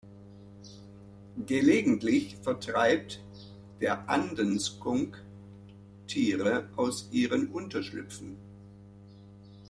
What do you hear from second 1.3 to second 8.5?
Gelegentlich vertreibt der Anden-Skunk Tiere aus ihren Unterschlüpfen.